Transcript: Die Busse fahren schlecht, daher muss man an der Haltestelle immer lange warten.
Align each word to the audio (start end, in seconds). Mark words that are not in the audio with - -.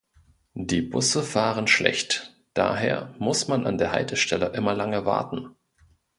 Die 0.57 0.81
Busse 0.81 1.21
fahren 1.21 1.67
schlecht, 1.67 2.35
daher 2.55 3.13
muss 3.19 3.47
man 3.47 3.67
an 3.67 3.77
der 3.77 3.91
Haltestelle 3.91 4.47
immer 4.47 4.73
lange 4.73 5.05
warten. 5.05 5.49